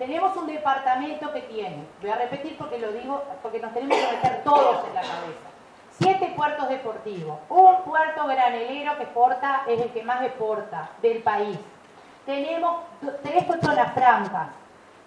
Tenemos 0.00 0.34
un 0.34 0.46
departamento 0.46 1.30
que 1.30 1.42
tiene, 1.42 1.84
voy 2.00 2.08
a 2.08 2.14
repetir 2.14 2.56
porque 2.56 2.78
lo 2.78 2.90
digo, 2.90 3.22
porque 3.42 3.60
nos 3.60 3.74
tenemos 3.74 3.98
que 3.98 4.16
meter 4.16 4.42
todos 4.42 4.88
en 4.88 4.94
la 4.94 5.02
cabeza. 5.02 5.50
Siete 5.90 6.32
puertos 6.34 6.70
deportivos, 6.70 7.38
un 7.50 7.82
puerto 7.82 8.26
granelero 8.26 8.96
que 8.96 9.02
exporta, 9.02 9.64
es 9.68 9.78
el 9.78 9.90
que 9.90 10.02
más 10.02 10.22
exporta 10.22 10.88
del 11.02 11.22
país. 11.22 11.58
Tenemos 12.24 12.78
tres 13.22 13.44
zonas 13.62 13.92
francas. 13.92 14.48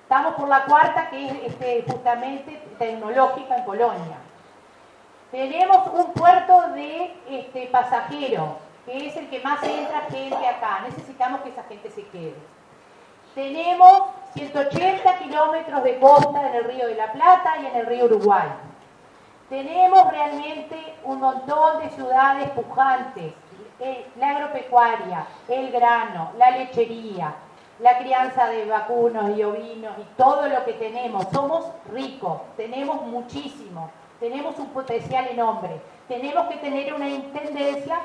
Estamos 0.04 0.36
por 0.36 0.48
la 0.48 0.64
cuarta, 0.66 1.10
que 1.10 1.25
es 1.25 1.34
este, 1.48 1.86
justamente 1.91 2.62
tecnológica 2.78 3.57
en 3.57 3.64
Colonia. 3.64 4.18
Tenemos 5.32 5.88
un 5.88 6.14
puerto 6.14 6.70
de 6.75 7.16
este, 7.32 7.66
pasajeros, 7.66 8.50
que 8.86 9.07
es 9.07 9.18
el 9.18 9.28
que 9.28 9.39
más 9.39 9.64
entra 9.64 10.02
gente 10.02 10.48
acá. 10.48 10.82
Necesitamos 10.86 11.41
que 11.41 11.50
esa 11.50 11.64
gente 11.64 11.89
se 11.89 12.05
quede. 12.10 12.36
Tenemos 13.34 14.12
180 14.34 15.20
kilómetros 15.20 15.84
de 15.84 15.99
costa 15.99 16.49
en 16.49 16.55
el 16.55 16.63
río 16.63 16.88
de 16.88 16.95
la 16.95 17.12
Plata 17.12 17.53
y 17.62 17.67
en 17.67 17.76
el 17.76 17.85
río 17.85 18.05
Uruguay. 18.05 18.48
Tenemos 19.48 20.09
realmente 20.09 20.95
un 21.03 21.20
montón 21.20 21.84
de 21.84 21.89
ciudades 21.91 22.49
pujantes, 22.52 23.34
eh, 23.80 24.08
la 24.17 24.30
agropecuaria, 24.30 25.27
el 25.48 25.72
grano, 25.72 26.31
la 26.38 26.52
lechería, 26.52 27.35
la 27.80 27.98
crianza 27.99 28.48
de 28.48 28.66
vacunos 28.66 29.38
y 29.38 29.44
ovinos 29.44 29.94
y 29.99 30.03
todo 30.17 30.47
lo 30.47 30.66
que 30.66 30.73
tenemos. 30.73 31.27
Somos 31.31 31.67
ricos, 31.91 32.41
tenemos 32.58 33.03
muchísimo, 33.03 33.91
tenemos 34.20 34.58
un 34.58 34.70
potencial 34.70 35.27
enorme. 35.27 35.80
Tenemos 36.08 36.47
que 36.47 36.58
tener 36.58 36.94
una 36.94 37.08
intendencia 37.08 38.00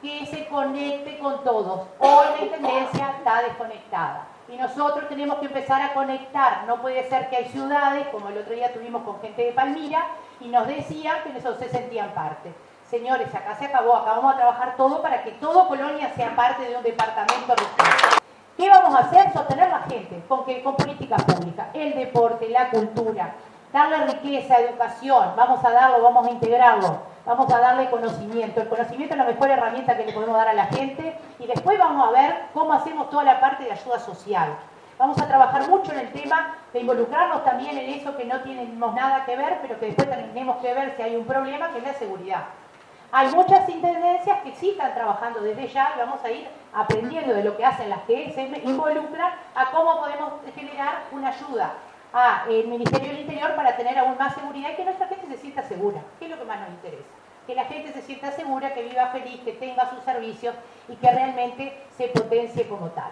que 0.00 0.24
se 0.26 0.46
conecte 0.46 1.18
con 1.18 1.44
todos. 1.44 1.88
Hoy 1.98 2.26
la 2.38 2.44
intendencia 2.46 3.14
está 3.18 3.42
desconectada 3.42 4.28
y 4.48 4.56
nosotros 4.56 5.08
tenemos 5.08 5.38
que 5.38 5.46
empezar 5.46 5.80
a 5.80 5.94
conectar. 5.94 6.64
No 6.66 6.80
puede 6.80 7.08
ser 7.08 7.28
que 7.30 7.36
hay 7.36 7.48
ciudades, 7.48 8.06
como 8.08 8.28
el 8.28 8.38
otro 8.38 8.54
día 8.54 8.72
tuvimos 8.72 9.02
con 9.02 9.20
gente 9.20 9.44
de 9.44 9.52
Palmira, 9.52 10.04
y 10.40 10.48
nos 10.48 10.66
decían 10.66 11.16
que 11.22 11.30
no 11.30 11.54
se 11.54 11.68
sentían 11.68 12.10
parte. 12.10 12.52
Señores, 12.88 13.34
acá 13.34 13.56
se 13.56 13.66
acabó, 13.66 13.96
acá 13.96 14.12
vamos 14.12 14.34
a 14.34 14.36
trabajar 14.36 14.76
todo 14.76 15.00
para 15.00 15.22
que 15.22 15.32
todo 15.32 15.66
Colonia 15.68 16.12
sea 16.14 16.36
parte 16.36 16.68
de 16.68 16.76
un 16.76 16.82
departamento 16.82 17.54
regional. 17.54 18.20
¿Qué 18.56 18.68
vamos 18.68 18.94
a 18.94 18.98
hacer? 19.04 19.32
Sostener 19.32 19.68
la 19.68 19.80
gente 19.80 20.22
con, 20.28 20.44
con 20.44 20.76
políticas 20.76 21.24
públicas, 21.24 21.66
el 21.72 21.94
deporte, 21.94 22.48
la 22.50 22.70
cultura, 22.70 23.34
darle 23.74 24.06
riqueza, 24.06 24.56
educación, 24.58 25.32
vamos 25.34 25.64
a 25.64 25.70
darlo, 25.72 26.00
vamos 26.00 26.28
a 26.28 26.30
integrarlo, 26.30 26.96
vamos 27.26 27.52
a 27.52 27.58
darle 27.58 27.90
conocimiento. 27.90 28.60
El 28.60 28.68
conocimiento 28.68 29.14
es 29.14 29.18
la 29.18 29.24
mejor 29.24 29.50
herramienta 29.50 29.96
que 29.96 30.06
le 30.06 30.12
podemos 30.12 30.36
dar 30.36 30.46
a 30.46 30.54
la 30.54 30.66
gente 30.66 31.18
y 31.40 31.46
después 31.48 31.76
vamos 31.76 32.08
a 32.08 32.12
ver 32.12 32.44
cómo 32.54 32.72
hacemos 32.72 33.10
toda 33.10 33.24
la 33.24 33.40
parte 33.40 33.64
de 33.64 33.72
ayuda 33.72 33.98
social. 33.98 34.54
Vamos 34.96 35.20
a 35.20 35.26
trabajar 35.26 35.68
mucho 35.68 35.90
en 35.90 35.98
el 35.98 36.12
tema 36.12 36.54
de 36.72 36.80
involucrarnos 36.82 37.42
también 37.42 37.76
en 37.76 37.90
eso 37.90 38.16
que 38.16 38.24
no 38.24 38.40
tenemos 38.42 38.94
nada 38.94 39.24
que 39.24 39.34
ver, 39.34 39.58
pero 39.60 39.80
que 39.80 39.86
después 39.86 40.08
tenemos 40.08 40.58
que 40.58 40.72
ver 40.72 40.94
si 40.96 41.02
hay 41.02 41.16
un 41.16 41.24
problema, 41.24 41.70
que 41.72 41.78
es 41.78 41.84
la 41.84 41.94
seguridad. 41.94 42.44
Hay 43.10 43.28
muchas 43.32 43.68
intendencias 43.68 44.40
que 44.42 44.54
sí 44.54 44.70
están 44.70 44.94
trabajando 44.94 45.40
desde 45.40 45.66
ya 45.66 45.94
y 45.96 45.98
vamos 45.98 46.24
a 46.24 46.30
ir 46.30 46.46
aprendiendo 46.72 47.34
de 47.34 47.42
lo 47.42 47.56
que 47.56 47.64
hacen 47.64 47.90
las 47.90 48.02
que 48.02 48.30
se 48.32 48.42
involucran 48.68 49.32
a 49.56 49.70
cómo 49.72 49.98
podemos 49.98 50.34
generar 50.54 51.02
una 51.10 51.30
ayuda 51.30 51.72
al 52.14 52.66
Ministerio 52.68 53.08
del 53.08 53.22
Interior 53.22 53.56
para 53.56 53.76
tener 53.76 53.98
aún 53.98 54.16
más 54.16 54.34
seguridad 54.34 54.70
y 54.72 54.76
que 54.76 54.84
nuestra 54.84 55.08
gente 55.08 55.26
se 55.26 55.36
sienta 55.36 55.62
segura, 55.64 56.00
que 56.18 56.26
es 56.26 56.30
lo 56.30 56.38
que 56.38 56.44
más 56.44 56.60
nos 56.60 56.70
interesa. 56.70 57.04
Que 57.46 57.54
la 57.56 57.64
gente 57.64 57.92
se 57.92 58.02
sienta 58.02 58.30
segura, 58.30 58.72
que 58.72 58.84
viva 58.84 59.08
feliz, 59.08 59.40
que 59.40 59.52
tenga 59.52 59.90
sus 59.90 60.02
servicios 60.04 60.54
y 60.88 60.94
que 60.94 61.10
realmente 61.10 61.76
se 61.96 62.08
potencie 62.08 62.68
como 62.68 62.88
tal. 62.90 63.10